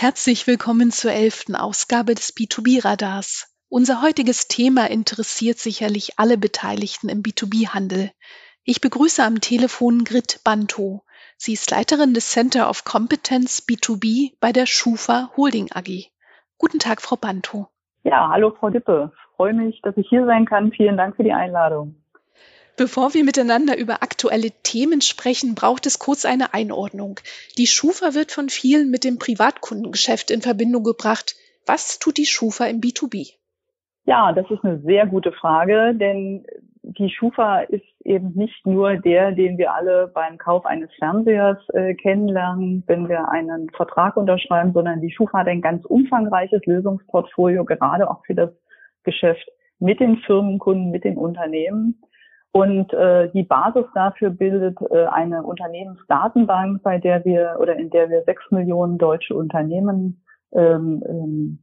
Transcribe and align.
Herzlich 0.00 0.46
willkommen 0.46 0.90
zur 0.90 1.12
elften 1.12 1.54
Ausgabe 1.54 2.14
des 2.14 2.34
B2B-Radars. 2.34 3.54
Unser 3.68 4.00
heutiges 4.00 4.48
Thema 4.48 4.88
interessiert 4.88 5.58
sicherlich 5.58 6.18
alle 6.18 6.38
Beteiligten 6.38 7.10
im 7.10 7.22
B2B-Handel. 7.22 8.10
Ich 8.64 8.80
begrüße 8.80 9.22
am 9.22 9.42
Telefon 9.42 10.04
Grit 10.04 10.40
Banto. 10.42 11.02
Sie 11.36 11.52
ist 11.52 11.70
Leiterin 11.70 12.14
des 12.14 12.30
Center 12.30 12.70
of 12.70 12.84
Competence 12.84 13.62
B2B 13.68 14.38
bei 14.40 14.52
der 14.52 14.64
Schufa 14.64 15.32
Holding 15.36 15.68
AG. 15.70 16.10
Guten 16.56 16.78
Tag, 16.78 17.02
Frau 17.02 17.16
Banto. 17.16 17.68
Ja, 18.02 18.30
hallo, 18.30 18.54
Frau 18.58 18.70
Dippe. 18.70 19.12
Ich 19.14 19.36
freue 19.36 19.52
mich, 19.52 19.82
dass 19.82 19.98
ich 19.98 20.08
hier 20.08 20.24
sein 20.24 20.46
kann. 20.46 20.72
Vielen 20.72 20.96
Dank 20.96 21.16
für 21.16 21.24
die 21.24 21.34
Einladung. 21.34 21.99
Bevor 22.80 23.12
wir 23.12 23.24
miteinander 23.24 23.76
über 23.76 24.02
aktuelle 24.02 24.52
Themen 24.62 25.02
sprechen, 25.02 25.54
braucht 25.54 25.84
es 25.84 25.98
kurz 25.98 26.24
eine 26.24 26.54
Einordnung. 26.54 27.20
Die 27.58 27.66
Schufa 27.66 28.14
wird 28.14 28.32
von 28.32 28.48
vielen 28.48 28.90
mit 28.90 29.04
dem 29.04 29.18
Privatkundengeschäft 29.18 30.30
in 30.30 30.40
Verbindung 30.40 30.82
gebracht. 30.82 31.34
Was 31.66 31.98
tut 31.98 32.16
die 32.16 32.24
Schufa 32.24 32.64
im 32.64 32.80
B2B? 32.80 33.34
Ja, 34.06 34.32
das 34.32 34.50
ist 34.50 34.64
eine 34.64 34.78
sehr 34.78 35.06
gute 35.06 35.30
Frage, 35.30 35.94
denn 35.94 36.46
die 36.82 37.10
Schufa 37.10 37.58
ist 37.60 37.84
eben 38.02 38.32
nicht 38.32 38.66
nur 38.66 38.96
der, 38.96 39.32
den 39.32 39.58
wir 39.58 39.74
alle 39.74 40.10
beim 40.14 40.38
Kauf 40.38 40.64
eines 40.64 40.88
Fernsehers 40.98 41.58
äh, 41.74 41.92
kennenlernen, 41.92 42.82
wenn 42.86 43.10
wir 43.10 43.28
einen 43.28 43.68
Vertrag 43.76 44.16
unterschreiben, 44.16 44.72
sondern 44.72 45.02
die 45.02 45.12
Schufa 45.12 45.40
hat 45.40 45.48
ein 45.48 45.60
ganz 45.60 45.84
umfangreiches 45.84 46.64
Lösungsportfolio, 46.64 47.66
gerade 47.66 48.10
auch 48.10 48.24
für 48.24 48.34
das 48.34 48.52
Geschäft 49.02 49.46
mit 49.80 50.00
den 50.00 50.16
Firmenkunden, 50.24 50.90
mit 50.90 51.04
den 51.04 51.18
Unternehmen. 51.18 52.00
Und 52.52 52.92
äh, 52.92 53.30
die 53.30 53.44
Basis 53.44 53.86
dafür 53.94 54.30
bildet 54.30 54.78
äh, 54.90 55.06
eine 55.06 55.42
Unternehmensdatenbank, 55.44 56.82
bei 56.82 56.98
der 56.98 57.24
wir 57.24 57.56
oder 57.60 57.76
in 57.76 57.90
der 57.90 58.10
wir 58.10 58.22
sechs 58.24 58.42
Millionen 58.50 58.98
deutsche 58.98 59.36
Unternehmen 59.36 60.20
ähm, 60.52 61.02
ähm, 61.08 61.58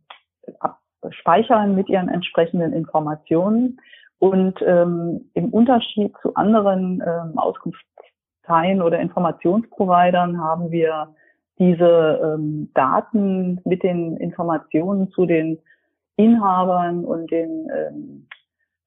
speichern 1.09 1.75
mit 1.75 1.89
ihren 1.89 2.07
entsprechenden 2.07 2.71
Informationen. 2.71 3.79
Und 4.19 4.55
ähm, 4.65 5.29
im 5.33 5.49
Unterschied 5.49 6.15
zu 6.21 6.33
anderen 6.35 7.03
ähm, 7.05 7.37
Auskunftsteilen 7.37 8.81
oder 8.81 8.99
Informationsprovidern 8.99 10.41
haben 10.41 10.71
wir 10.71 11.13
diese 11.59 12.19
ähm, 12.23 12.71
Daten 12.73 13.59
mit 13.65 13.83
den 13.83 14.17
Informationen 14.17 15.11
zu 15.11 15.25
den 15.25 15.59
Inhabern 16.15 17.03
und 17.03 17.29
den 17.29 17.67
ähm, 17.75 18.27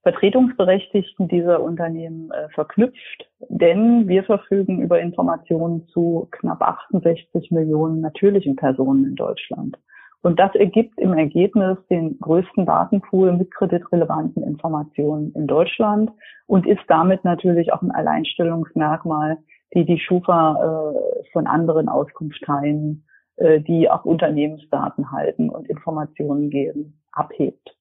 Vertretungsberechtigten 0.03 1.29
dieser 1.29 1.63
Unternehmen 1.63 2.31
äh, 2.31 2.49
verknüpft, 2.51 3.29
denn 3.49 4.09
wir 4.09 4.25
verfügen 4.25 4.81
über 4.81 5.01
Informationen 5.01 5.87
zu 5.89 6.29
knapp 6.31 6.63
68 6.63 7.51
Millionen 7.51 8.01
natürlichen 8.01 8.57
Personen 8.57 9.05
in 9.05 9.15
Deutschland. 9.15 9.77
Und 10.23 10.39
das 10.39 10.55
ergibt 10.55 10.99
im 10.99 11.15
Ergebnis 11.15 11.79
den 11.89 12.19
größten 12.21 12.67
Datenpool 12.67 13.33
mit 13.33 13.51
kreditrelevanten 13.51 14.43
Informationen 14.43 15.33
in 15.35 15.47
Deutschland 15.47 16.11
und 16.47 16.67
ist 16.67 16.83
damit 16.89 17.25
natürlich 17.25 17.73
auch 17.73 17.81
ein 17.81 17.91
Alleinstellungsmerkmal, 17.91 19.39
die 19.75 19.87
die 19.87 19.99
Schufa 19.99 20.93
äh, 20.93 21.31
von 21.33 21.47
anderen 21.47 21.89
Auskunftsteilen, 21.89 23.05
äh, 23.37 23.61
die 23.61 23.89
auch 23.91 24.05
Unternehmensdaten 24.05 25.11
halten 25.11 25.49
und 25.49 25.69
Informationen 25.69 26.51
geben, 26.51 27.01
abhebt. 27.13 27.77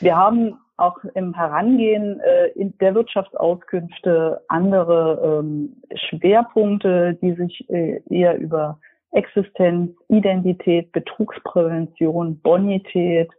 Wir 0.00 0.16
haben 0.16 0.58
auch 0.76 0.98
im 1.14 1.34
Herangehen 1.34 2.20
äh, 2.20 2.48
in 2.48 2.76
der 2.78 2.94
Wirtschaftsauskünfte 2.94 4.42
andere 4.48 5.40
ähm, 5.40 5.80
Schwerpunkte, 5.94 7.14
die 7.22 7.32
sich 7.32 7.68
äh, 7.70 8.02
eher 8.10 8.36
über 8.38 8.78
Existenz, 9.12 9.92
Identität, 10.08 10.92
Betrugsprävention, 10.92 12.40
Bonität, 12.40 13.30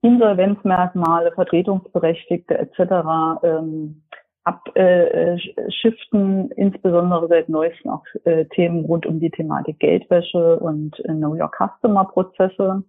Insolvenzmerkmale, 0.00 1.32
Vertretungsberechtigte 1.32 2.58
etc. 2.58 3.44
Ähm, 3.44 4.02
abschiften, 4.44 6.50
äh, 6.50 6.54
insbesondere 6.56 7.28
seit 7.28 7.48
neuestem 7.48 7.92
auch 7.92 8.04
äh, 8.24 8.46
Themen 8.46 8.84
rund 8.84 9.06
um 9.06 9.20
die 9.20 9.30
Thematik 9.30 9.78
Geldwäsche 9.78 10.58
und 10.58 10.98
äh, 11.04 11.12
Know 11.12 11.34
Your 11.34 11.50
Customer 11.50 12.04
Prozesse. 12.06 12.82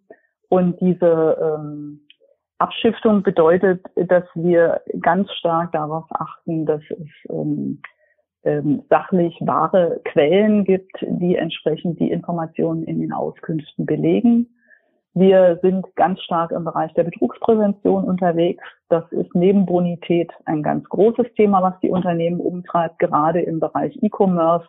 Und 0.50 0.80
diese 0.81 1.38
ähm, 1.42 2.02
Abschiftung 2.59 3.24
bedeutet, 3.24 3.86
dass 3.96 4.24
wir 4.36 4.81
ganz 5.02 5.31
stark 5.34 5.72
darauf 5.72 6.06
achten, 6.09 6.66
dass 6.66 6.81
es 6.90 7.09
ähm, 7.30 7.81
ähm, 8.44 8.84
sachlich 8.90 9.36
wahre 9.41 10.02
Quellen 10.06 10.63
gibt, 10.63 10.96
die 11.02 11.36
entsprechend 11.36 12.00
die 12.00 12.12
Informationen 12.12 12.84
in 12.84 13.00
den 13.00 13.13
Auskünften 13.13 13.86
belegen. 13.86 14.47
Wir 15.16 15.59
sind 15.62 15.86
ganz 15.96 16.22
stark 16.22 16.52
im 16.52 16.63
Bereich 16.63 16.94
der 16.96 17.03
Betrugsprävention 17.03 18.03
unterwegs. 18.03 18.63
Das 18.90 19.03
ist 19.12 19.34
neben 19.36 19.66
Bonität 19.66 20.31
ein 20.46 20.63
ganz 20.63 20.90
großes 20.90 21.28
Thema, 21.36 21.62
was 21.62 21.80
die 21.81 21.92
Unternehmen 21.92 22.40
umtreibt. 22.40 22.97
Gerade 23.00 23.42
im 23.42 23.59
Bereich 23.59 23.96
E-Commerce 24.02 24.68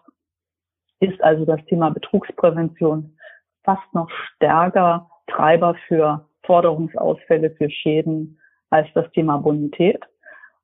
ist 1.00 1.22
also 1.22 1.44
das 1.46 1.64
Thema 1.64 1.90
Betrugsprävention 1.90 3.16
fast 3.64 3.94
noch 3.94 4.10
stärker 4.10 5.08
Treiber 5.26 5.74
für 5.88 6.28
Forderungsausfälle 6.46 7.50
für 7.50 7.70
Schäden 7.70 8.38
als 8.70 8.88
das 8.94 9.10
Thema 9.12 9.38
Bonität. 9.38 10.00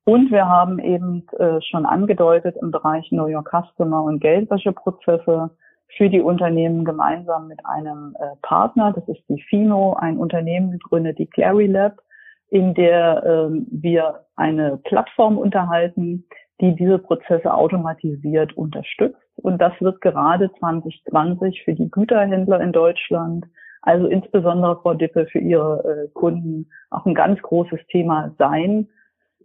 Und 0.03 0.31
wir 0.31 0.47
haben 0.47 0.79
eben 0.79 1.27
äh, 1.37 1.61
schon 1.61 1.85
angedeutet 1.85 2.57
im 2.61 2.71
Bereich 2.71 3.07
Know 3.09 3.27
Your 3.27 3.43
Customer 3.43 4.03
und 4.03 4.19
Geldwäscheprozesse 4.19 5.51
für 5.97 6.09
die 6.09 6.21
Unternehmen 6.21 6.85
gemeinsam 6.85 7.47
mit 7.47 7.59
einem 7.65 8.15
äh, 8.19 8.35
Partner, 8.41 8.93
das 8.93 9.07
ist 9.07 9.23
die 9.29 9.41
FINO, 9.41 9.93
ein 9.93 10.17
Unternehmen 10.17 10.71
gegründet, 10.71 11.19
die 11.19 11.27
Clary 11.27 11.67
Lab, 11.67 12.01
in 12.49 12.73
der 12.73 13.23
äh, 13.23 13.49
wir 13.69 14.25
eine 14.35 14.77
Plattform 14.77 15.37
unterhalten, 15.37 16.25
die 16.59 16.75
diese 16.75 16.99
Prozesse 16.99 17.53
automatisiert 17.53 18.53
unterstützt. 18.53 19.17
Und 19.35 19.59
das 19.59 19.73
wird 19.79 20.01
gerade 20.01 20.51
2020 20.59 21.63
für 21.63 21.73
die 21.73 21.89
Güterhändler 21.89 22.61
in 22.61 22.71
Deutschland 22.71 23.45
also 23.81 24.07
insbesondere 24.07 24.79
Frau 24.81 24.93
Dippe 24.93 25.25
für 25.27 25.39
Ihre 25.39 25.83
äh, 25.83 26.07
Kunden 26.13 26.69
auch 26.89 27.05
ein 27.05 27.15
ganz 27.15 27.41
großes 27.41 27.79
Thema 27.87 28.33
sein. 28.37 28.87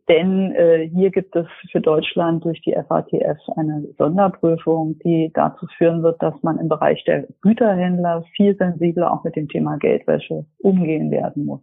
Denn 0.08 0.52
äh, 0.52 0.88
hier 0.88 1.10
gibt 1.10 1.34
es 1.34 1.46
für 1.72 1.80
Deutschland 1.80 2.44
durch 2.44 2.60
die 2.62 2.74
FATF 2.74 3.38
eine 3.56 3.88
Sonderprüfung, 3.98 4.98
die 5.00 5.32
dazu 5.34 5.66
führen 5.78 6.02
wird, 6.04 6.22
dass 6.22 6.40
man 6.42 6.58
im 6.58 6.68
Bereich 6.68 7.02
der 7.04 7.26
Güterhändler 7.40 8.24
viel 8.36 8.56
sensibler 8.56 9.12
auch 9.12 9.24
mit 9.24 9.34
dem 9.34 9.48
Thema 9.48 9.78
Geldwäsche 9.78 10.44
umgehen 10.58 11.10
werden 11.10 11.44
muss. 11.44 11.60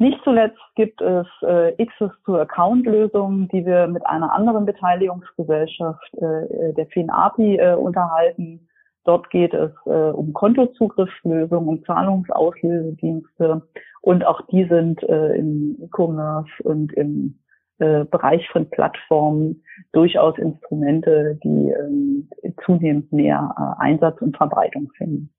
Nicht 0.00 0.20
zuletzt 0.22 0.60
gibt 0.76 1.00
es 1.00 1.26
äh, 1.42 1.74
Access-to-Account-Lösungen, 1.82 3.48
die 3.48 3.66
wir 3.66 3.88
mit 3.88 4.06
einer 4.06 4.32
anderen 4.32 4.64
Beteiligungsgesellschaft, 4.64 6.14
äh, 6.14 6.72
der 6.74 6.86
FinAPI, 6.86 7.56
äh, 7.56 7.74
unterhalten, 7.74 8.67
Dort 9.08 9.30
geht 9.30 9.54
es 9.54 9.70
äh, 9.86 10.10
um 10.10 10.34
Kontozugriffslösungen, 10.34 11.66
um 11.66 11.82
Zahlungsauslösedienste 11.86 13.62
und 14.02 14.26
auch 14.26 14.42
die 14.48 14.66
sind 14.68 15.02
äh, 15.02 15.34
im 15.34 15.78
E-Commerce 15.80 16.50
und 16.62 16.92
im 16.92 17.38
äh, 17.78 18.04
Bereich 18.04 18.46
von 18.50 18.68
Plattformen 18.68 19.64
durchaus 19.92 20.36
Instrumente, 20.36 21.40
die 21.42 21.70
ähm, 21.70 22.28
zunehmend 22.66 23.10
mehr 23.10 23.54
äh, 23.56 23.82
Einsatz 23.82 24.20
und 24.20 24.36
Verbreitung 24.36 24.90
finden. 24.98 25.32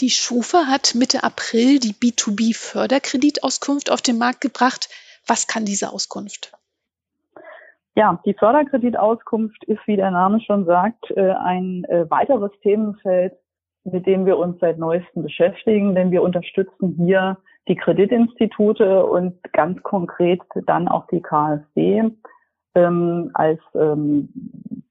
Die 0.00 0.10
Schufa 0.10 0.66
hat 0.66 0.94
Mitte 0.94 1.24
April 1.24 1.78
die 1.78 1.94
B2B-Förderkreditauskunft 1.94 3.90
auf 3.90 4.02
den 4.02 4.18
Markt 4.18 4.42
gebracht. 4.42 4.90
Was 5.26 5.46
kann 5.46 5.64
diese 5.64 5.90
Auskunft? 5.90 6.52
Ja, 7.94 8.18
die 8.24 8.34
Förderkreditauskunft 8.34 9.64
ist, 9.64 9.86
wie 9.86 9.96
der 9.96 10.10
Name 10.10 10.40
schon 10.40 10.64
sagt, 10.64 11.10
äh, 11.10 11.32
ein 11.32 11.84
äh, 11.84 12.08
weiteres 12.10 12.50
Themenfeld, 12.62 13.34
mit 13.84 14.06
dem 14.06 14.24
wir 14.24 14.38
uns 14.38 14.58
seit 14.60 14.78
neuestem 14.78 15.22
beschäftigen, 15.24 15.94
denn 15.94 16.10
wir 16.10 16.22
unterstützen 16.22 16.94
hier 16.96 17.36
die 17.68 17.76
Kreditinstitute 17.76 19.04
und 19.04 19.34
ganz 19.52 19.82
konkret 19.82 20.40
dann 20.66 20.88
auch 20.88 21.06
die 21.08 21.20
KfW 21.20 22.10
ähm, 22.74 23.30
als 23.34 23.60
ähm, 23.74 24.30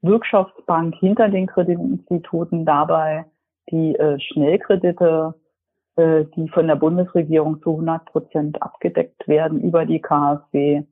Wirtschaftsbank 0.04 0.96
hinter 1.00 1.30
den 1.30 1.48
Kreditinstituten 1.48 2.66
dabei, 2.66 3.26
die 3.72 3.96
äh, 3.96 4.20
Schnellkredite, 4.20 5.36
die 5.98 6.48
von 6.48 6.68
der 6.68 6.78
Bundesregierung 6.78 7.62
zu 7.62 7.72
100 7.72 8.06
Prozent 8.06 8.62
abgedeckt 8.62 9.28
werden, 9.28 9.60
über 9.60 9.86
die 9.86 10.00
KfW 10.00 10.84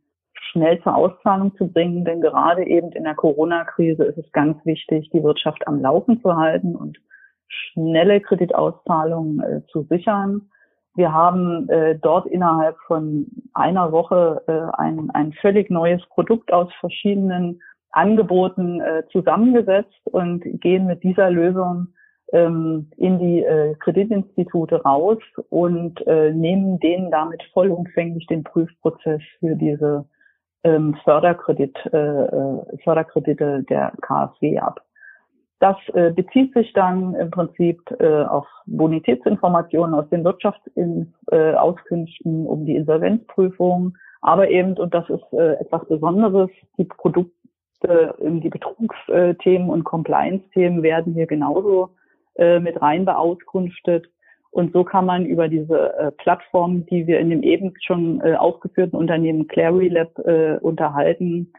schnell 0.51 0.81
zur 0.81 0.95
Auszahlung 0.95 1.55
zu 1.55 1.67
bringen, 1.67 2.05
denn 2.05 2.21
gerade 2.21 2.65
eben 2.65 2.91
in 2.91 3.03
der 3.03 3.15
Corona-Krise 3.15 4.03
ist 4.03 4.17
es 4.17 4.31
ganz 4.31 4.57
wichtig, 4.65 5.09
die 5.11 5.23
Wirtschaft 5.23 5.67
am 5.67 5.81
Laufen 5.81 6.21
zu 6.21 6.35
halten 6.35 6.75
und 6.75 6.97
schnelle 7.47 8.21
Kreditauszahlungen 8.21 9.41
äh, 9.41 9.61
zu 9.71 9.83
sichern. 9.83 10.49
Wir 10.95 11.13
haben 11.13 11.69
äh, 11.69 11.97
dort 11.97 12.25
innerhalb 12.27 12.77
von 12.87 13.27
einer 13.53 13.91
Woche 13.91 14.41
äh, 14.47 14.77
ein, 14.77 15.09
ein 15.11 15.33
völlig 15.33 15.69
neues 15.69 16.05
Produkt 16.09 16.51
aus 16.51 16.71
verschiedenen 16.79 17.61
Angeboten 17.91 18.81
äh, 18.81 19.03
zusammengesetzt 19.11 20.01
und 20.05 20.43
gehen 20.61 20.85
mit 20.85 21.03
dieser 21.03 21.29
Lösung 21.29 21.87
ähm, 22.33 22.91
in 22.97 23.19
die 23.19 23.43
äh, 23.43 23.75
Kreditinstitute 23.79 24.81
raus 24.83 25.17
und 25.49 26.05
äh, 26.05 26.31
nehmen 26.31 26.79
denen 26.79 27.09
damit 27.11 27.41
vollumfänglich 27.53 28.27
den 28.27 28.43
Prüfprozess 28.43 29.21
für 29.39 29.55
diese 29.55 30.05
ähm, 30.63 30.95
Förderkredit, 31.03 31.77
äh, 31.91 31.97
äh 31.97 32.77
Förderkredite 32.83 33.63
der 33.69 33.91
KfW 34.01 34.59
ab. 34.59 34.81
Das 35.59 35.75
äh, 35.93 36.11
bezieht 36.11 36.53
sich 36.53 36.71
dann 36.73 37.15
im 37.15 37.31
Prinzip 37.31 37.81
äh, 37.99 38.23
auf 38.23 38.47
Bonitätsinformationen 38.65 39.93
aus 39.93 40.09
den 40.09 40.23
Wirtschaftsauskünften 40.23 42.45
äh, 42.45 42.47
um 42.47 42.65
die 42.65 42.75
Insolvenzprüfung, 42.75 43.97
aber 44.21 44.49
eben, 44.49 44.77
und 44.77 44.93
das 44.93 45.09
ist 45.09 45.33
äh, 45.33 45.55
etwas 45.55 45.85
Besonderes, 45.87 46.49
die 46.77 46.85
Produkte, 46.85 48.15
die 48.21 48.49
Betrugsthemen 48.49 49.69
und 49.69 49.85
Compliance-Themen 49.85 50.83
werden 50.83 51.13
hier 51.13 51.27
genauso 51.27 51.91
äh, 52.35 52.59
mit 52.59 52.81
rein 52.81 53.05
beauskunftet. 53.05 54.09
Und 54.51 54.73
so 54.73 54.83
kann 54.83 55.05
man 55.05 55.25
über 55.25 55.47
diese 55.47 55.93
äh, 55.97 56.11
Plattform, 56.11 56.85
die 56.87 57.05
wir 57.05 57.19
in 57.19 57.29
dem 57.29 57.43
eben 57.43 57.73
schon 57.81 58.19
äh, 58.21 58.35
aufgeführten 58.35 58.97
Unternehmen 58.97 59.47
Clary 59.47 59.89
Lab 59.89 60.17
äh, 60.19 60.57
unterhalten, 60.61 61.53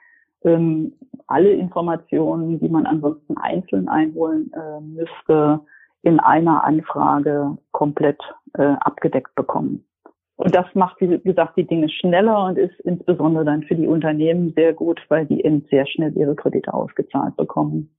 ähm, 0.45 0.93
alle 1.27 1.53
Informationen, 1.53 2.59
die 2.59 2.69
man 2.69 2.87
ansonsten 2.87 3.37
einzeln 3.37 3.89
einholen 3.89 4.51
äh, 4.53 4.81
müsste, 4.81 5.61
in 6.03 6.19
einer 6.19 6.65
Anfrage 6.65 7.59
komplett 7.73 8.21
äh, 8.55 8.63
abgedeckt 8.63 9.35
bekommen. 9.35 9.85
Und 10.37 10.55
das 10.55 10.65
macht, 10.75 11.01
wie 11.03 11.19
gesagt, 11.19 11.59
die 11.59 11.67
Dinge 11.67 11.91
schneller 11.91 12.47
und 12.47 12.57
ist 12.57 12.81
insbesondere 12.81 13.45
dann 13.45 13.63
für 13.63 13.75
die 13.75 13.87
Unternehmen 13.87 14.55
sehr 14.57 14.73
gut, 14.73 14.99
weil 15.09 15.27
die 15.27 15.45
eben 15.45 15.67
sehr 15.71 15.87
schnell 15.87 16.17
ihre 16.17 16.35
Kredite 16.35 16.73
ausgezahlt 16.73 17.37
bekommen. 17.37 17.95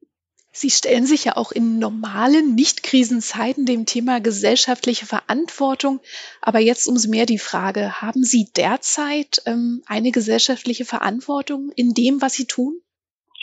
Sie 0.53 0.69
stellen 0.69 1.06
sich 1.06 1.25
ja 1.25 1.38
auch 1.38 1.53
in 1.53 1.80
normalen, 1.80 2.56
nicht 2.56 2.83
Krisenzeiten 2.83 3.65
dem 3.65 3.86
Thema 3.86 4.19
gesellschaftliche 4.19 5.06
Verantwortung. 5.06 6.01
Aber 6.42 6.59
jetzt 6.59 6.88
umso 6.88 7.09
mehr 7.09 7.25
die 7.25 7.38
Frage, 7.38 8.01
haben 8.01 8.24
Sie 8.24 8.50
derzeit 8.56 9.42
ähm, 9.45 9.81
eine 9.88 10.12
gesellschaftliche 10.12 10.83
Verantwortung 10.83 11.71
in 11.75 11.94
dem, 11.94 12.21
was 12.21 12.33
Sie 12.33 12.48
tun? 12.48 12.81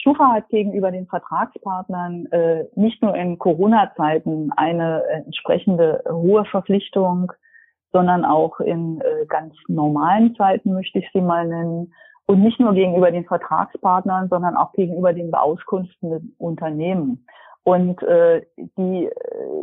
Schufa 0.02 0.32
hat 0.32 0.48
gegenüber 0.50 0.90
den 0.90 1.06
Vertragspartnern 1.06 2.26
äh, 2.26 2.64
nicht 2.76 3.02
nur 3.02 3.14
in 3.16 3.38
Corona-Zeiten 3.38 4.52
eine 4.56 5.02
entsprechende 5.10 6.04
hohe 6.08 6.44
Verpflichtung, 6.44 7.32
sondern 7.90 8.24
auch 8.24 8.60
in 8.60 9.00
äh, 9.00 9.26
ganz 9.26 9.54
normalen 9.66 10.34
Zeiten, 10.36 10.72
möchte 10.72 10.98
ich 10.98 11.08
sie 11.12 11.20
mal 11.20 11.48
nennen, 11.48 11.92
und 12.28 12.42
nicht 12.42 12.60
nur 12.60 12.74
gegenüber 12.74 13.10
den 13.10 13.24
Vertragspartnern, 13.24 14.28
sondern 14.28 14.54
auch 14.54 14.72
gegenüber 14.72 15.14
den 15.14 15.30
beauskunftenden 15.30 16.34
Unternehmen. 16.38 17.26
Und 17.64 18.02
äh, 18.02 18.46
die 18.76 19.06
äh, 19.06 19.12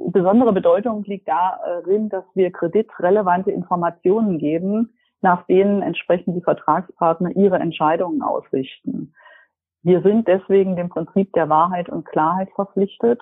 besondere 0.07 0.51
Bedeutung 0.51 1.03
liegt 1.03 1.27
darin, 1.27 2.09
dass 2.09 2.23
wir 2.33 2.51
kreditrelevante 2.51 3.51
Informationen 3.51 4.39
geben, 4.39 4.95
nach 5.21 5.45
denen 5.45 5.83
entsprechend 5.83 6.35
die 6.35 6.41
Vertragspartner 6.41 7.35
ihre 7.35 7.57
Entscheidungen 7.57 8.23
ausrichten. 8.23 9.13
Wir 9.83 10.01
sind 10.01 10.27
deswegen 10.27 10.75
dem 10.75 10.89
Prinzip 10.89 11.33
der 11.33 11.50
Wahrheit 11.50 11.89
und 11.89 12.06
Klarheit 12.06 12.50
verpflichtet 12.56 13.21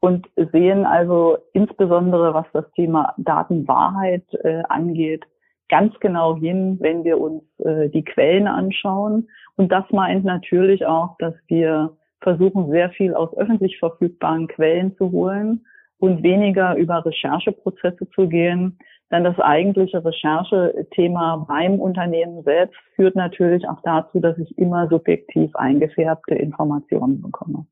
und 0.00 0.28
sehen 0.36 0.84
also 0.84 1.38
insbesondere, 1.54 2.34
was 2.34 2.46
das 2.52 2.70
Thema 2.72 3.14
Datenwahrheit 3.16 4.24
äh, 4.44 4.62
angeht, 4.68 5.24
ganz 5.72 5.98
genau 6.00 6.36
hin, 6.36 6.76
wenn 6.80 7.02
wir 7.02 7.18
uns 7.18 7.42
äh, 7.60 7.88
die 7.88 8.04
Quellen 8.04 8.46
anschauen. 8.46 9.28
Und 9.56 9.72
das 9.72 9.84
meint 9.90 10.22
natürlich 10.22 10.84
auch, 10.84 11.16
dass 11.18 11.34
wir 11.46 11.96
versuchen, 12.20 12.70
sehr 12.70 12.90
viel 12.90 13.14
aus 13.14 13.34
öffentlich 13.38 13.78
verfügbaren 13.78 14.48
Quellen 14.48 14.94
zu 14.96 15.10
holen 15.10 15.64
und 15.96 16.22
weniger 16.22 16.76
über 16.76 17.04
Rechercheprozesse 17.06 18.06
zu 18.10 18.28
gehen. 18.28 18.78
Denn 19.10 19.24
das 19.24 19.38
eigentliche 19.38 20.04
Recherchethema 20.04 21.46
beim 21.48 21.80
Unternehmen 21.80 22.42
selbst 22.42 22.78
führt 22.94 23.16
natürlich 23.16 23.66
auch 23.66 23.80
dazu, 23.82 24.20
dass 24.20 24.36
ich 24.36 24.56
immer 24.58 24.88
subjektiv 24.88 25.56
eingefärbte 25.56 26.34
Informationen 26.34 27.22
bekomme. 27.22 27.64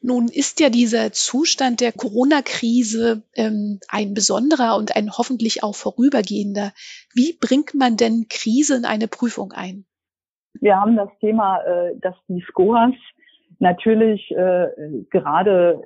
Nun 0.00 0.28
ist 0.28 0.60
ja 0.60 0.70
dieser 0.70 1.12
Zustand 1.12 1.80
der 1.80 1.92
Corona-Krise 1.92 3.22
ähm, 3.34 3.80
ein 3.88 4.14
besonderer 4.14 4.76
und 4.76 4.94
ein 4.94 5.10
hoffentlich 5.10 5.64
auch 5.64 5.74
vorübergehender. 5.74 6.72
Wie 7.14 7.36
bringt 7.40 7.74
man 7.74 7.96
denn 7.96 8.26
Krise 8.28 8.76
in 8.76 8.84
eine 8.84 9.08
Prüfung 9.08 9.52
ein? 9.52 9.84
Wir 10.60 10.76
haben 10.76 10.96
das 10.96 11.08
Thema, 11.20 11.60
äh, 11.62 11.98
dass 12.00 12.14
die 12.28 12.44
Scores 12.48 12.94
natürlich 13.58 14.30
äh, 14.30 14.68
gerade 15.10 15.82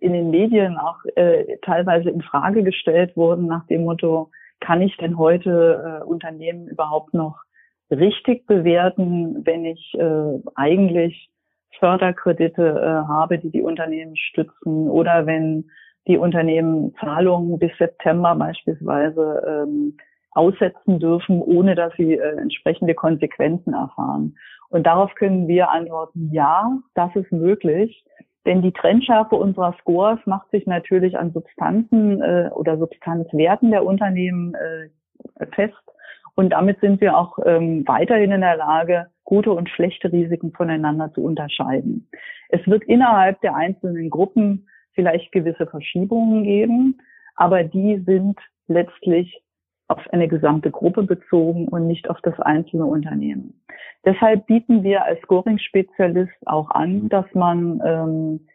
in 0.00 0.12
den 0.12 0.30
Medien 0.30 0.78
auch 0.78 0.98
äh, 1.16 1.58
teilweise 1.62 2.10
in 2.10 2.22
Frage 2.22 2.62
gestellt 2.62 3.16
wurden 3.16 3.46
nach 3.46 3.66
dem 3.66 3.84
Motto, 3.84 4.30
kann 4.60 4.82
ich 4.82 4.96
denn 4.98 5.18
heute 5.18 6.00
äh, 6.02 6.04
Unternehmen 6.04 6.68
überhaupt 6.68 7.14
noch 7.14 7.42
richtig 7.90 8.46
bewerten, 8.46 9.44
wenn 9.44 9.64
ich 9.64 9.94
äh, 9.94 10.38
eigentlich 10.54 11.31
Förderkredite 11.78 12.62
äh, 12.62 13.08
habe, 13.08 13.38
die 13.38 13.50
die 13.50 13.62
Unternehmen 13.62 14.16
stützen 14.16 14.88
oder 14.88 15.26
wenn 15.26 15.70
die 16.06 16.18
Unternehmen 16.18 16.94
Zahlungen 17.00 17.58
bis 17.58 17.70
September 17.78 18.34
beispielsweise 18.34 19.42
ähm, 19.46 19.96
aussetzen 20.32 20.98
dürfen, 20.98 21.40
ohne 21.40 21.74
dass 21.74 21.92
sie 21.96 22.14
äh, 22.14 22.36
entsprechende 22.36 22.94
Konsequenzen 22.94 23.74
erfahren. 23.74 24.36
Und 24.70 24.86
darauf 24.86 25.14
können 25.14 25.48
wir 25.48 25.70
antworten, 25.70 26.30
ja, 26.32 26.78
das 26.94 27.14
ist 27.14 27.30
möglich. 27.30 28.04
Denn 28.46 28.62
die 28.62 28.72
Trendschärfe 28.72 29.36
unserer 29.36 29.74
Scores 29.80 30.18
macht 30.24 30.50
sich 30.50 30.66
natürlich 30.66 31.16
an 31.16 31.32
Substanzen 31.32 32.20
äh, 32.20 32.50
oder 32.52 32.76
Substanzwerten 32.76 33.70
der 33.70 33.84
Unternehmen 33.84 34.54
äh, 34.54 35.46
fest. 35.54 35.74
Und 36.34 36.50
damit 36.50 36.80
sind 36.80 37.00
wir 37.00 37.16
auch 37.16 37.38
ähm, 37.44 37.86
weiterhin 37.86 38.32
in 38.32 38.40
der 38.40 38.56
Lage, 38.56 39.06
gute 39.24 39.52
und 39.52 39.68
schlechte 39.68 40.10
Risiken 40.10 40.52
voneinander 40.52 41.12
zu 41.12 41.22
unterscheiden. 41.22 42.08
Es 42.48 42.66
wird 42.66 42.84
innerhalb 42.84 43.40
der 43.40 43.54
einzelnen 43.54 44.10
Gruppen 44.10 44.68
vielleicht 44.94 45.32
gewisse 45.32 45.66
Verschiebungen 45.66 46.44
geben, 46.44 46.98
aber 47.36 47.64
die 47.64 48.02
sind 48.04 48.38
letztlich 48.68 49.42
auf 49.88 50.00
eine 50.10 50.28
gesamte 50.28 50.70
Gruppe 50.70 51.02
bezogen 51.02 51.68
und 51.68 51.86
nicht 51.86 52.08
auf 52.08 52.20
das 52.22 52.38
einzelne 52.40 52.86
Unternehmen. 52.86 53.62
Deshalb 54.04 54.46
bieten 54.46 54.82
wir 54.82 55.04
als 55.04 55.20
Scoring-Spezialist 55.20 56.32
auch 56.46 56.70
an, 56.70 57.08
dass 57.08 57.26
man 57.34 57.80
ähm, 57.84 58.46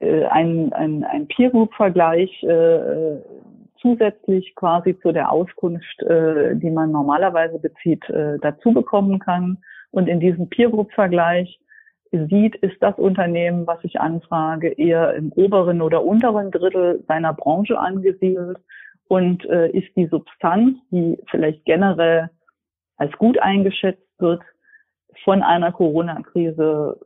äh, 0.00 0.24
ein, 0.26 0.72
ein, 0.72 1.04
ein 1.04 1.26
Peer-Group-Vergleich 1.28 2.42
äh, 2.42 3.16
zusätzlich 3.80 4.54
quasi 4.54 4.98
zu 5.00 5.12
der 5.12 5.30
Auskunft, 5.32 6.02
äh, 6.02 6.56
die 6.56 6.70
man 6.70 6.92
normalerweise 6.92 7.58
bezieht, 7.58 8.08
äh, 8.10 8.38
dazu 8.40 8.72
bekommen 8.72 9.18
kann. 9.18 9.58
Und 9.90 10.08
in 10.08 10.20
diesem 10.20 10.48
Peer 10.48 10.70
Group 10.70 10.92
Vergleich 10.92 11.60
sieht, 12.10 12.56
ist 12.56 12.76
das 12.80 12.96
Unternehmen, 12.98 13.66
was 13.66 13.78
ich 13.82 14.00
anfrage, 14.00 14.68
eher 14.68 15.14
im 15.14 15.32
oberen 15.32 15.82
oder 15.82 16.04
unteren 16.04 16.50
Drittel 16.50 17.04
seiner 17.06 17.34
Branche 17.34 17.78
angesiedelt. 17.78 18.58
Und 19.08 19.46
äh, 19.46 19.70
ist 19.70 19.88
die 19.96 20.06
Substanz, 20.06 20.76
die 20.90 21.18
vielleicht 21.30 21.64
generell 21.64 22.28
als 22.98 23.12
gut 23.12 23.38
eingeschätzt 23.38 24.02
wird, 24.18 24.42
von 25.24 25.42
einer 25.42 25.72
Corona-Krise 25.72 27.00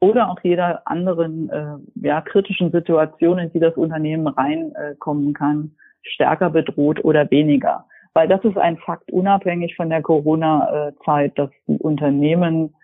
oder 0.00 0.30
auch 0.30 0.40
jeder 0.42 0.86
anderen 0.86 1.50
äh, 1.50 2.06
ja, 2.06 2.20
kritischen 2.20 2.72
Situation, 2.72 3.38
in 3.38 3.52
die 3.52 3.60
das 3.60 3.74
Unternehmen 3.76 4.26
reinkommen 4.26 5.30
äh, 5.30 5.32
kann, 5.32 5.76
stärker 6.02 6.50
bedroht 6.50 7.04
oder 7.04 7.30
weniger. 7.30 7.86
Weil 8.12 8.28
das 8.28 8.44
ist 8.44 8.58
ein 8.58 8.76
Fakt 8.78 9.10
unabhängig 9.12 9.76
von 9.76 9.88
der 9.88 10.02
Corona-Zeit, 10.02 11.38
dass 11.38 11.50
die 11.68 11.78
Unternehmen, 11.78 12.74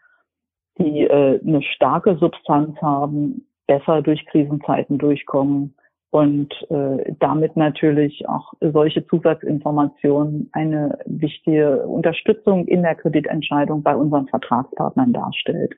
die 0.78 1.02
äh, 1.02 1.40
eine 1.44 1.62
starke 1.62 2.16
Substanz 2.16 2.80
haben, 2.80 3.46
besser 3.66 4.02
durch 4.02 4.24
Krisenzeiten 4.26 4.98
durchkommen 4.98 5.74
und 6.10 6.54
äh, 6.70 7.12
damit 7.18 7.56
natürlich 7.56 8.28
auch 8.28 8.52
solche 8.60 9.06
Zusatzinformationen 9.06 10.48
eine 10.52 10.98
wichtige 11.06 11.86
Unterstützung 11.86 12.66
in 12.66 12.82
der 12.82 12.94
Kreditentscheidung 12.94 13.82
bei 13.82 13.96
unseren 13.96 14.28
Vertragspartnern 14.28 15.12
darstellt. 15.12 15.74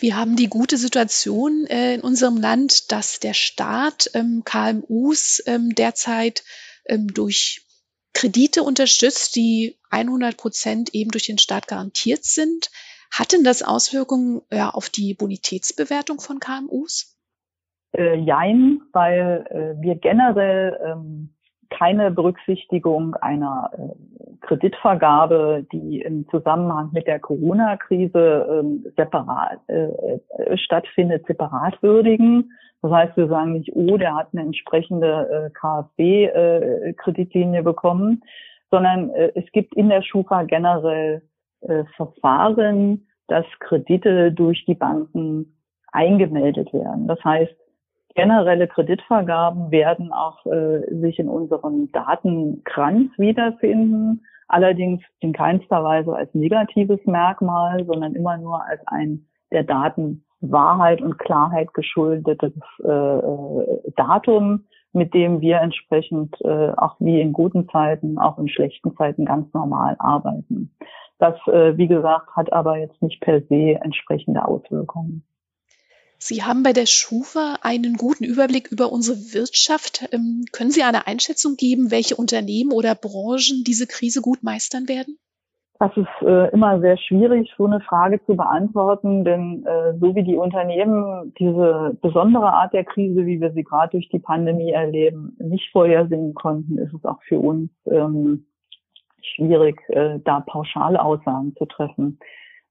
Wir 0.00 0.16
haben 0.16 0.34
die 0.34 0.48
gute 0.48 0.78
Situation 0.78 1.66
äh, 1.66 1.94
in 1.94 2.00
unserem 2.00 2.38
Land, 2.38 2.90
dass 2.90 3.20
der 3.20 3.34
Staat 3.34 4.10
ähm, 4.14 4.42
KMUs 4.44 5.42
ähm, 5.46 5.74
derzeit 5.74 6.42
ähm, 6.86 7.08
durch 7.08 7.66
Kredite 8.14 8.62
unterstützt, 8.62 9.36
die 9.36 9.78
100 9.90 10.36
Prozent 10.36 10.94
eben 10.94 11.10
durch 11.10 11.26
den 11.26 11.38
Staat 11.38 11.68
garantiert 11.68 12.24
sind. 12.24 12.70
Hat 13.12 13.32
denn 13.32 13.44
das 13.44 13.62
Auswirkungen 13.62 14.40
ja, 14.50 14.70
auf 14.70 14.88
die 14.88 15.14
Bonitätsbewertung 15.14 16.20
von 16.20 16.40
KMUs? 16.40 17.18
Äh, 17.92 18.16
jein, 18.16 18.80
weil 18.92 19.46
äh, 19.50 19.82
wir 19.82 19.96
generell 19.96 20.78
ähm, 20.84 21.34
keine 21.68 22.10
Berücksichtigung 22.10 23.14
einer 23.14 23.70
äh, 23.74 24.19
Kreditvergabe, 24.40 25.66
die 25.72 26.00
im 26.00 26.28
Zusammenhang 26.28 26.90
mit 26.92 27.06
der 27.06 27.20
Corona-Krise 27.20 28.46
ähm, 28.50 28.84
separat 28.96 29.60
äh, 29.68 29.90
äh, 30.38 30.56
stattfindet, 30.56 31.26
separat 31.26 31.80
würdigen, 31.82 32.50
Das 32.82 32.92
heißt, 32.92 33.16
wir 33.16 33.28
sagen 33.28 33.52
nicht, 33.52 33.70
oh, 33.74 33.96
der 33.96 34.14
hat 34.14 34.28
eine 34.32 34.42
entsprechende 34.42 35.28
äh, 35.28 35.50
KfW-Kreditlinie 35.50 37.60
äh, 37.60 37.64
bekommen, 37.64 38.22
sondern 38.70 39.10
äh, 39.10 39.32
es 39.34 39.50
gibt 39.52 39.74
in 39.74 39.88
der 39.88 40.02
Schufa 40.02 40.44
generell 40.44 41.22
äh, 41.62 41.84
Verfahren, 41.96 43.06
dass 43.28 43.44
Kredite 43.60 44.32
durch 44.32 44.64
die 44.64 44.74
Banken 44.74 45.56
eingemeldet 45.92 46.72
werden. 46.72 47.06
Das 47.06 47.22
heißt, 47.24 47.54
generelle 48.14 48.68
Kreditvergaben 48.68 49.70
werden 49.70 50.12
auch 50.12 50.44
äh, 50.46 50.82
sich 50.90 51.18
in 51.18 51.28
unserem 51.28 51.90
Datenkranz 51.92 53.10
wiederfinden, 53.16 54.24
allerdings 54.48 55.02
in 55.20 55.32
keinster 55.32 55.82
Weise 55.84 56.14
als 56.14 56.32
negatives 56.34 57.00
Merkmal, 57.06 57.84
sondern 57.84 58.14
immer 58.14 58.36
nur 58.36 58.64
als 58.64 58.80
ein 58.86 59.26
der 59.52 59.64
Daten 59.64 60.24
Wahrheit 60.40 61.02
und 61.02 61.18
Klarheit 61.18 61.72
geschuldetes 61.74 62.52
äh, 62.82 62.88
äh, 62.88 63.92
Datum, 63.96 64.64
mit 64.92 65.14
dem 65.14 65.40
wir 65.40 65.58
entsprechend 65.58 66.34
äh, 66.42 66.72
auch 66.76 66.96
wie 66.98 67.20
in 67.20 67.32
guten 67.32 67.68
Zeiten, 67.68 68.18
auch 68.18 68.38
in 68.38 68.48
schlechten 68.48 68.96
Zeiten 68.96 69.24
ganz 69.24 69.52
normal 69.52 69.96
arbeiten. 69.98 70.74
Das, 71.18 71.34
äh, 71.46 71.76
wie 71.76 71.86
gesagt, 71.86 72.34
hat 72.34 72.52
aber 72.52 72.78
jetzt 72.78 73.00
nicht 73.02 73.20
per 73.20 73.40
se 73.42 73.78
entsprechende 73.82 74.44
Auswirkungen. 74.44 75.22
Sie 76.22 76.42
haben 76.42 76.62
bei 76.62 76.74
der 76.74 76.84
Schufa 76.84 77.56
einen 77.62 77.96
guten 77.96 78.24
Überblick 78.24 78.70
über 78.70 78.92
unsere 78.92 79.16
Wirtschaft. 79.32 80.06
Ähm, 80.12 80.44
können 80.52 80.70
Sie 80.70 80.82
eine 80.82 81.06
Einschätzung 81.06 81.56
geben, 81.56 81.90
welche 81.90 82.14
Unternehmen 82.14 82.72
oder 82.72 82.94
Branchen 82.94 83.64
diese 83.66 83.86
Krise 83.86 84.20
gut 84.20 84.42
meistern 84.42 84.86
werden? 84.86 85.16
Das 85.78 85.96
ist 85.96 86.20
äh, 86.20 86.50
immer 86.50 86.78
sehr 86.80 86.98
schwierig, 86.98 87.50
so 87.56 87.64
eine 87.64 87.80
Frage 87.80 88.22
zu 88.26 88.36
beantworten, 88.36 89.24
denn 89.24 89.64
äh, 89.64 89.98
so 89.98 90.14
wie 90.14 90.22
die 90.22 90.36
Unternehmen 90.36 91.32
diese 91.38 91.96
besondere 92.02 92.52
Art 92.52 92.74
der 92.74 92.84
Krise, 92.84 93.24
wie 93.24 93.40
wir 93.40 93.52
sie 93.52 93.64
gerade 93.64 93.92
durch 93.92 94.10
die 94.10 94.18
Pandemie 94.18 94.72
erleben, 94.72 95.38
nicht 95.38 95.70
vorhersehen 95.72 96.34
konnten, 96.34 96.76
ist 96.76 96.92
es 96.92 97.02
auch 97.06 97.22
für 97.22 97.38
uns 97.38 97.70
ähm, 97.86 98.44
schwierig, 99.22 99.80
äh, 99.88 100.18
da 100.22 100.40
pauschale 100.40 101.02
Aussagen 101.02 101.54
zu 101.56 101.64
treffen. 101.64 102.18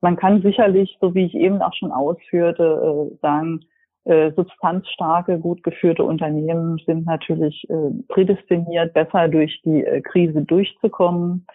Man 0.01 0.15
kann 0.15 0.41
sicherlich, 0.41 0.98
so 1.01 1.13
wie 1.13 1.25
ich 1.25 1.36
eben 1.36 1.62
auch 1.62 1.74
schon 1.74 1.91
ausführte, 1.91 3.10
äh, 3.12 3.18
sagen, 3.22 3.62
äh, 4.06 4.32
substanzstarke, 4.32 5.39
gut 5.39 5.62
geführte 5.63 6.03
Unternehmen 6.03 6.79
sind 6.86 7.06
natürlich 7.06 7.70
äh, 7.70 7.91
prädestiniert, 8.08 8.94
besser 8.94 9.27
durch 9.27 9.62
die 9.63 9.84
Krise 10.03 10.41
durchzukommen. 10.41 11.46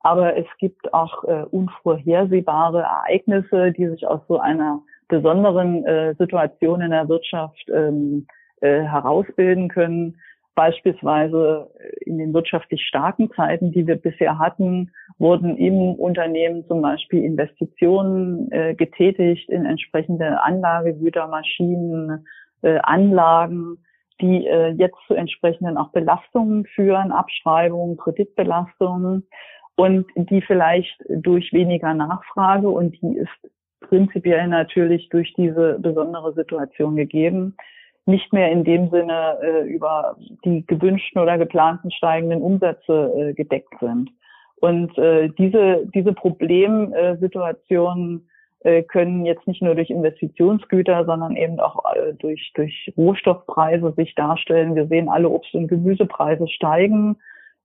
Aber 0.00 0.36
es 0.36 0.46
gibt 0.58 0.92
auch 0.92 1.22
unvorhersehbare 1.50 2.82
Ereignisse, 2.82 3.72
die 3.72 3.88
sich 3.88 4.06
aus 4.06 4.20
so 4.28 4.38
einer 4.38 4.82
besonderen 5.08 5.82
Situation 6.18 6.82
in 6.82 6.90
der 6.90 7.08
Wirtschaft 7.08 7.64
ähm, 7.72 8.26
äh, 8.64 8.82
herausbilden 8.82 9.68
können. 9.68 10.16
Beispielsweise 10.54 11.70
in 12.00 12.18
den 12.18 12.32
wirtschaftlich 12.32 12.82
starken 12.86 13.30
Zeiten, 13.32 13.72
die 13.72 13.86
wir 13.86 13.96
bisher 13.96 14.38
hatten, 14.38 14.92
wurden 15.18 15.56
im 15.56 15.94
Unternehmen 15.94 16.64
zum 16.66 16.82
Beispiel 16.82 17.24
Investitionen 17.24 18.50
äh, 18.52 18.74
getätigt 18.74 19.48
in 19.50 19.64
entsprechende 19.64 20.40
Anlagegüter, 20.42 21.26
Maschinen, 21.26 22.26
äh, 22.62 22.78
Anlagen, 22.78 23.78
die 24.20 24.46
äh, 24.46 24.70
jetzt 24.70 24.98
zu 25.06 25.14
entsprechenden 25.14 25.76
auch 25.76 25.90
Belastungen 25.90 26.66
führen, 26.66 27.10
Abschreibungen, 27.10 27.96
Kreditbelastungen 27.96 29.26
und 29.76 30.06
die 30.14 30.40
vielleicht 30.42 30.96
durch 31.08 31.52
weniger 31.52 31.94
Nachfrage 31.94 32.68
und 32.68 33.00
die 33.02 33.16
ist 33.16 33.50
prinzipiell 33.80 34.48
natürlich 34.48 35.08
durch 35.08 35.32
diese 35.34 35.78
besondere 35.80 36.32
Situation 36.34 36.96
gegeben, 36.96 37.56
nicht 38.06 38.32
mehr 38.32 38.50
in 38.50 38.64
dem 38.64 38.90
Sinne 38.90 39.38
äh, 39.42 39.68
über 39.68 40.16
die 40.44 40.66
gewünschten 40.66 41.20
oder 41.20 41.38
geplanten 41.38 41.90
steigenden 41.90 42.42
Umsätze 42.42 43.12
äh, 43.16 43.34
gedeckt 43.34 43.74
sind. 43.80 44.10
Und 44.56 44.96
äh, 44.98 45.30
diese, 45.30 45.86
diese 45.94 46.12
Problemsituationen 46.12 48.28
äh, 48.60 48.82
können 48.82 49.24
jetzt 49.24 49.46
nicht 49.46 49.62
nur 49.62 49.74
durch 49.74 49.90
Investitionsgüter, 49.90 51.04
sondern 51.04 51.36
eben 51.36 51.60
auch 51.60 51.84
äh, 51.94 52.14
durch, 52.14 52.52
durch 52.54 52.92
Rohstoffpreise 52.96 53.92
sich 53.96 54.14
darstellen. 54.14 54.74
Wir 54.74 54.86
sehen, 54.86 55.08
alle 55.08 55.28
Obst- 55.28 55.54
und 55.54 55.68
Gemüsepreise 55.68 56.48
steigen 56.48 57.16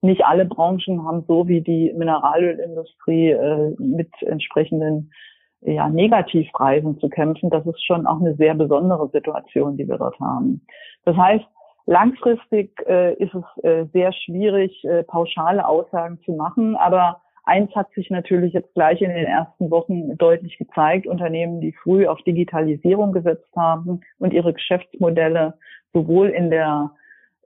nicht 0.01 0.23
alle 0.23 0.45
Branchen 0.45 1.05
haben 1.05 1.23
so 1.27 1.47
wie 1.47 1.61
die 1.61 1.93
Mineralölindustrie 1.95 3.31
äh, 3.31 3.75
mit 3.77 4.09
entsprechenden 4.21 5.11
ja, 5.61 5.89
Negativpreisen 5.89 6.99
zu 6.99 7.09
kämpfen. 7.09 7.49
Das 7.49 7.65
ist 7.65 7.83
schon 7.85 8.07
auch 8.07 8.19
eine 8.19 8.35
sehr 8.35 8.55
besondere 8.55 9.09
Situation, 9.09 9.77
die 9.77 9.87
wir 9.87 9.97
dort 9.97 10.19
haben. 10.19 10.65
Das 11.05 11.15
heißt, 11.15 11.45
langfristig 11.85 12.71
äh, 12.87 13.13
ist 13.15 13.33
es 13.33 13.63
äh, 13.63 13.85
sehr 13.91 14.13
schwierig, 14.13 14.83
äh, 14.85 15.03
pauschale 15.03 15.67
Aussagen 15.67 16.19
zu 16.23 16.33
machen. 16.33 16.75
Aber 16.75 17.21
eins 17.43 17.73
hat 17.75 17.91
sich 17.91 18.09
natürlich 18.09 18.53
jetzt 18.53 18.73
gleich 18.73 19.01
in 19.01 19.09
den 19.09 19.25
ersten 19.25 19.69
Wochen 19.71 20.17
deutlich 20.17 20.57
gezeigt. 20.57 21.07
Unternehmen, 21.07 21.59
die 21.61 21.73
früh 21.73 22.07
auf 22.07 22.21
Digitalisierung 22.21 23.11
gesetzt 23.11 23.49
haben 23.55 24.01
und 24.19 24.33
ihre 24.33 24.53
Geschäftsmodelle 24.53 25.55
sowohl 25.93 26.29
in 26.29 26.49
der 26.49 26.91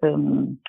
ähm, 0.02 0.60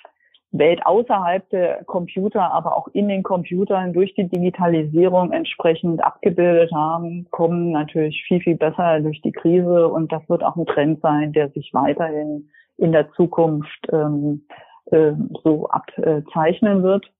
Welt 0.56 0.86
außerhalb 0.86 1.48
der 1.50 1.84
Computer, 1.84 2.52
aber 2.52 2.76
auch 2.76 2.88
in 2.92 3.08
den 3.08 3.22
Computern 3.24 3.92
durch 3.92 4.14
die 4.14 4.28
Digitalisierung 4.28 5.32
entsprechend 5.32 6.02
abgebildet 6.02 6.70
haben, 6.72 7.26
kommen 7.30 7.72
natürlich 7.72 8.24
viel, 8.28 8.40
viel 8.40 8.56
besser 8.56 9.00
durch 9.00 9.20
die 9.22 9.32
Krise. 9.32 9.88
Und 9.88 10.12
das 10.12 10.22
wird 10.28 10.44
auch 10.44 10.56
ein 10.56 10.66
Trend 10.66 11.00
sein, 11.00 11.32
der 11.32 11.50
sich 11.50 11.70
weiterhin 11.72 12.48
in 12.76 12.92
der 12.92 13.10
Zukunft 13.12 13.86
ähm, 13.92 14.46
äh, 14.86 15.12
so 15.42 15.68
abzeichnen 15.68 16.82
wird. 16.82 17.10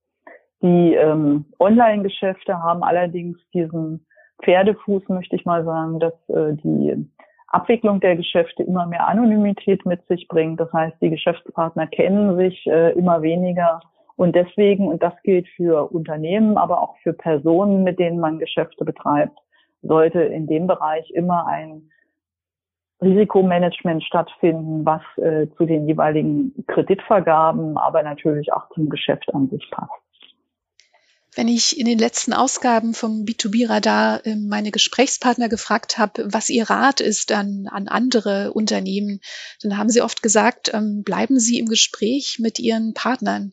Die 0.63 0.95
ähm, 0.95 1.47
Online-Geschäfte 1.59 2.63
haben 2.63 2.85
allerdings 2.85 3.39
diesen 3.53 4.07
Pferdefuß, 4.45 5.09
möchte 5.09 5.37
ich 5.37 5.45
mal 5.45 5.65
sagen, 5.65 5.99
dass 5.99 6.15
äh, 6.29 6.55
die 6.55 7.07
Abwicklung 7.55 8.01
der 8.01 8.17
Geschäfte 8.17 8.63
immer 8.63 8.87
mehr 8.87 9.07
Anonymität 9.07 9.87
mit 9.87 10.07
sich 10.09 10.27
bringt. 10.29 10.61
Das 10.61 10.73
heißt, 10.73 10.97
die 11.01 11.11
Geschäftspartner 11.11 11.87
kennen 11.87 12.37
sich 12.37 12.67
äh, 12.67 12.93
immer 12.93 13.23
weniger. 13.23 13.81
Und 14.17 14.35
deswegen, 14.35 14.89
und 14.89 15.03
das 15.03 15.15
gilt 15.23 15.49
für 15.57 15.91
Unternehmen, 15.93 16.57
aber 16.57 16.83
auch 16.83 16.97
für 17.03 17.13
Personen, 17.13 17.85
mit 17.85 17.99
denen 17.99 18.21
man 18.21 18.39
Geschäfte 18.39 18.85
betreibt, 18.85 19.39
sollte 19.83 20.21
in 20.21 20.47
dem 20.47 20.67
Bereich 20.67 21.11
immer 21.11 21.47
ein 21.47 21.91
Risikomanagement 23.03 24.03
stattfinden, 24.03 24.85
was 24.85 25.03
äh, 25.19 25.49
zu 25.57 25.67
den 25.67 25.87
jeweiligen 25.87 26.65
Kreditvergaben, 26.67 27.77
aber 27.77 28.03
natürlich 28.03 28.53
auch 28.53 28.69
zum 28.71 28.89
Geschäft 28.89 29.33
an 29.35 29.49
sich 29.49 29.69
passt. 29.71 30.04
Wenn 31.37 31.49
ich 31.49 31.79
in 31.79 31.87
den 31.87 31.99
letzten 31.99 32.33
Ausgaben 32.33 32.95
vom 32.95 33.25
B2B-Radar 33.25 34.25
ähm, 34.25 34.47
meine 34.49 34.71
Gesprächspartner 34.71 35.49
gefragt 35.49 35.99
habe, 35.99 36.33
was 36.33 36.49
ihr 36.49 36.71
Rat 36.71 37.01
ist 37.01 37.33
an, 37.33 37.67
an 37.71 37.89
andere 37.89 38.53
Unternehmen, 38.53 39.21
dann 39.63 39.77
haben 39.77 39.89
sie 39.89 40.03
oft 40.03 40.23
gesagt, 40.23 40.73
ähm, 40.73 41.03
bleiben 41.05 41.39
Sie 41.39 41.59
im 41.59 41.67
Gespräch 41.67 42.39
mit 42.41 42.61
Ihren 42.61 42.95
Partnern. 42.95 43.53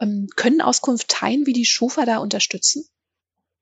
Ähm, 0.00 0.26
können 0.36 0.60
Auskunft 0.60 1.08
teilen, 1.08 1.46
wie 1.46 1.54
die 1.54 1.64
Schufa 1.64 2.04
da 2.04 2.18
unterstützen? 2.18 2.84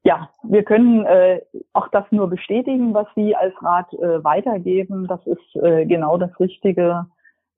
Ja, 0.04 0.30
wir 0.42 0.64
können 0.64 1.06
äh, 1.06 1.40
auch 1.72 1.86
das 1.88 2.04
nur 2.10 2.28
bestätigen, 2.28 2.92
was 2.92 3.06
Sie 3.14 3.36
als 3.36 3.54
Rat 3.62 3.92
äh, 3.92 4.24
weitergeben. 4.24 5.06
Das 5.06 5.20
ist 5.26 5.62
äh, 5.62 5.86
genau 5.86 6.18
das 6.18 6.30
Richtige 6.40 7.06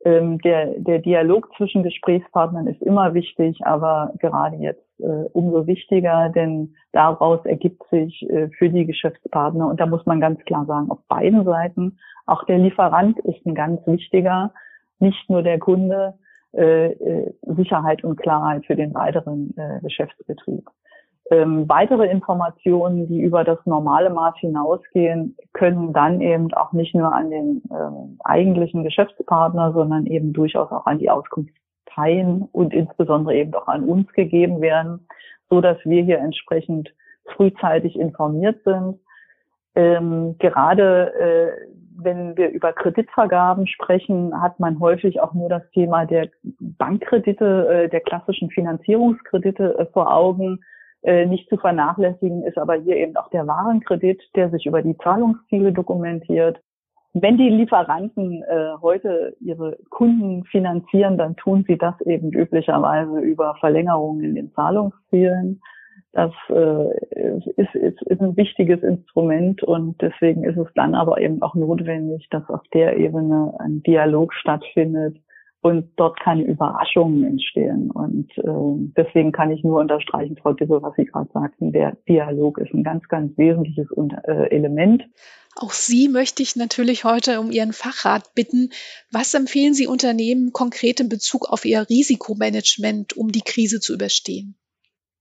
ähm, 0.05 0.39
der, 0.41 0.79
der 0.79 0.99
Dialog 0.99 1.49
zwischen 1.57 1.83
Gesprächspartnern 1.83 2.67
ist 2.67 2.83
immer 2.83 3.15
wichtig, 3.15 3.59
aber 3.65 4.13
gerade 4.19 4.57
jetzt 4.57 4.85
äh, 5.01 5.25
umso 5.33 5.67
wichtiger, 5.67 6.29
denn 6.29 6.75
daraus 6.93 7.45
ergibt 7.47 7.83
sich 7.91 8.23
äh, 8.29 8.49
für 8.51 8.69
die 8.69 8.85
Geschäftspartner, 8.85 9.67
und 9.67 9.81
da 9.81 9.87
muss 9.87 10.05
man 10.05 10.21
ganz 10.21 10.41
klar 10.45 10.67
sagen, 10.67 10.91
auf 10.91 11.01
beiden 11.09 11.45
Seiten, 11.45 11.99
auch 12.27 12.45
der 12.45 12.59
Lieferant 12.59 13.19
ist 13.21 13.45
ein 13.47 13.55
ganz 13.55 13.87
wichtiger, 13.87 14.53
nicht 14.99 15.29
nur 15.31 15.43
der 15.43 15.59
Kunde, 15.59 16.15
äh, 16.53 16.93
äh 16.93 17.35
Sicherheit 17.43 18.05
und 18.05 18.17
Klarheit 18.17 18.65
für 18.67 18.77
den 18.77 18.95
weiteren 18.95 19.55
äh, 19.57 19.81
Geschäftsbetrieb. 19.83 20.69
Ähm, 21.31 21.67
weitere 21.69 22.07
Informationen, 22.07 23.07
die 23.09 23.21
über 23.21 23.45
das 23.45 23.59
normale 23.65 24.11
Maß 24.11 24.37
hinausgehen, 24.39 25.37
können 25.55 25.95
dann 25.95 26.21
eben 26.21 26.53
auch 26.53 26.73
nicht 26.73 26.95
nur 26.95 27.15
an 27.15 27.31
den 27.31 27.63
ähm, 27.71 28.19
eigentlichen 28.25 28.85
Geschäftspartner, 28.85 29.73
sondern 29.73 30.07
eben 30.07 30.35
durchaus 30.35 30.71
auch 30.71 30.85
an 30.85 30.99
die 30.99 31.09
Auskunftsteilen 31.09 32.43
und 32.53 32.75
insbesondere 32.75 33.37
eben 33.37 33.55
auch 33.55 33.69
an 33.69 33.85
uns 33.85 34.13
gegeben 34.13 34.61
werden, 34.61 35.07
so 35.49 35.63
dass 35.63 35.79
wir 35.85 36.03
hier 36.03 36.19
entsprechend 36.19 36.93
frühzeitig 37.35 37.99
informiert 37.99 38.63
sind. 38.65 38.99
Ähm, 39.75 40.37
gerade 40.39 41.15
äh, 41.15 41.75
wenn 41.97 42.37
wir 42.37 42.51
über 42.51 42.73
Kreditvergaben 42.73 43.67
sprechen, 43.67 44.41
hat 44.43 44.61
man 44.61 44.79
häufig 44.79 45.21
auch 45.21 45.33
nur 45.33 45.49
das 45.49 45.63
Thema 45.71 46.05
der 46.05 46.29
Bankkredite, 46.61 47.69
äh, 47.69 47.89
der 47.89 48.01
klassischen 48.01 48.51
Finanzierungskredite 48.51 49.79
äh, 49.79 49.87
vor 49.87 50.13
Augen 50.13 50.61
nicht 51.27 51.49
zu 51.51 51.59
vernachlässigen 51.59 52.43
ist 52.45 52.57
aber 52.57 52.75
hier 52.77 52.97
eben 52.97 53.17
auch 53.17 53.29
der 53.29 53.47
Warenkredit, 53.47 54.23
der 54.35 54.51
sich 54.51 54.65
über 54.67 54.83
die 54.83 54.97
Zahlungsziele 54.99 55.73
dokumentiert. 55.73 56.59
wenn 57.13 57.37
die 57.37 57.51
Lieferanten 57.51 58.43
äh, 58.43 58.73
heute 58.81 59.37
ihre 59.41 59.77
Kunden 59.91 60.45
finanzieren, 60.45 61.17
dann 61.17 61.37
tun 61.37 61.65
sie 61.69 61.79
das 61.79 62.01
eben 62.01 62.33
üblicherweise 62.33 63.21
über 63.21 63.55
Verlängerungen 63.61 64.25
in 64.25 64.35
den 64.35 64.53
Zahlungszielen. 64.53 65.61
Das 66.13 66.33
äh, 66.49 67.41
ist, 67.57 67.75
ist, 67.75 68.03
ist 68.03 68.21
ein 68.21 68.37
wichtiges 68.37 68.83
Instrument 68.83 69.63
und 69.63 70.01
deswegen 70.01 70.45
ist 70.45 70.57
es 70.57 70.69
dann 70.75 70.95
aber 70.95 71.21
eben 71.21 71.43
auch 71.43 71.55
notwendig, 71.55 72.29
dass 72.31 72.49
auf 72.49 72.63
der 72.73 72.97
Ebene 72.97 73.53
ein 73.59 73.83
Dialog 73.83 74.33
stattfindet 74.33 75.17
und 75.65 75.89
dort 75.97 76.21
keine 76.21 76.43
Überraschungen 76.43 77.25
entstehen. 77.25 77.91
Und 77.91 78.31
äh, 78.37 78.93
deswegen 78.99 79.33
kann 79.33 79.51
ich 79.51 79.65
nur 79.65 79.81
unterstreichen, 79.81 80.37
Frau 80.37 80.53
Dippe, 80.53 80.83
was 80.83 80.95
Sie 80.95 81.07
gerade 81.07 81.31
sagten, 81.33 81.73
der 81.73 81.97
Dialog 82.07 82.59
ist 82.59 82.75
ein 82.75 82.85
ganz, 82.85 83.09
ganz 83.09 83.37
wesentliches 83.39 83.87
äh, 84.27 84.51
Element. 84.51 85.05
Auch 85.57 85.71
Sie 85.71 86.11
möchte 86.11 86.43
ich 86.43 86.55
natürlich 86.55 87.05
heute 87.05 87.41
um 87.41 87.51
Ihren 87.51 87.73
Fachrat 87.73 88.35
bitten. 88.35 88.73
Was 89.11 89.33
empfehlen 89.33 89.73
Sie 89.73 89.87
Unternehmen 89.87 90.53
konkret 90.53 91.01
in 91.01 91.09
Bezug 91.09 91.49
auf 91.49 91.65
ihr 91.65 91.89
Risikomanagement, 91.89 93.17
um 93.17 93.33
die 93.33 93.41
Krise 93.41 93.81
zu 93.81 93.95
überstehen? 93.95 94.57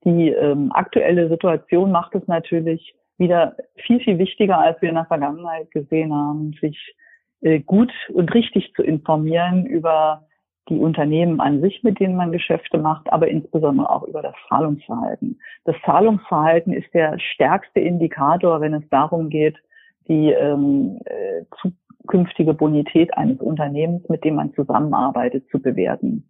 Die 0.03 0.27
ähm, 0.27 0.73
aktuelle 0.73 1.29
Situation 1.29 1.89
macht 1.89 2.15
es 2.15 2.27
natürlich 2.27 2.93
wieder 3.17 3.55
viel, 3.77 4.01
viel 4.01 4.17
wichtiger, 4.17 4.57
als 4.57 4.81
wir 4.81 4.89
in 4.89 4.95
der 4.95 5.05
Vergangenheit 5.05 5.71
gesehen 5.71 6.13
haben, 6.13 6.53
sich 6.59 6.77
äh, 7.39 7.61
gut 7.61 7.93
und 8.11 8.33
richtig 8.33 8.73
zu 8.75 8.83
informieren 8.83 9.65
über 9.65 10.27
die 10.69 10.79
Unternehmen 10.79 11.39
an 11.39 11.61
sich, 11.61 11.83
mit 11.83 11.99
denen 11.99 12.15
man 12.15 12.31
Geschäfte 12.31 12.77
macht, 12.77 13.11
aber 13.11 13.27
insbesondere 13.27 13.89
auch 13.89 14.03
über 14.03 14.21
das 14.21 14.35
Zahlungsverhalten. 14.47 15.39
Das 15.65 15.75
Zahlungsverhalten 15.85 16.73
ist 16.73 16.93
der 16.93 17.19
stärkste 17.19 17.79
Indikator, 17.79 18.61
wenn 18.61 18.73
es 18.73 18.87
darum 18.89 19.29
geht, 19.29 19.57
die 20.07 20.31
ähm, 20.31 20.99
äh, 21.05 21.43
zukünftige 21.61 22.53
Bonität 22.53 23.15
eines 23.17 23.39
Unternehmens, 23.39 24.07
mit 24.09 24.23
dem 24.23 24.35
man 24.35 24.53
zusammenarbeitet, 24.53 25.47
zu 25.49 25.61
bewerten. 25.61 26.29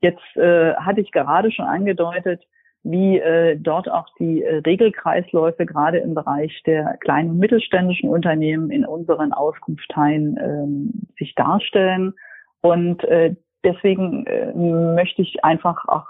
Jetzt 0.00 0.36
äh, 0.36 0.74
hatte 0.74 1.00
ich 1.00 1.12
gerade 1.12 1.50
schon 1.50 1.66
angedeutet, 1.66 2.42
wie 2.82 3.18
äh, 3.18 3.56
dort 3.58 3.90
auch 3.90 4.06
die 4.18 4.42
äh, 4.42 4.56
Regelkreisläufe 4.58 5.66
gerade 5.66 5.98
im 5.98 6.14
Bereich 6.14 6.62
der 6.64 6.96
kleinen 7.00 7.30
und 7.30 7.38
mittelständischen 7.38 8.08
Unternehmen 8.08 8.70
in 8.70 8.86
unseren 8.86 9.32
Auskunftsteilen 9.32 10.36
äh, 10.36 11.18
sich 11.18 11.34
darstellen. 11.34 12.14
Und 12.62 13.04
äh, 13.04 13.34
deswegen 13.64 14.26
äh, 14.26 14.52
möchte 14.54 15.22
ich 15.22 15.44
einfach 15.44 15.86
auch 15.86 16.06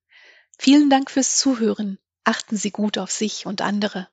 Vielen 0.58 0.90
Dank 0.90 1.12
fürs 1.12 1.36
Zuhören. 1.36 2.00
Achten 2.24 2.56
Sie 2.56 2.72
gut 2.72 2.98
auf 2.98 3.12
sich 3.12 3.46
und 3.46 3.62
andere. 3.62 4.08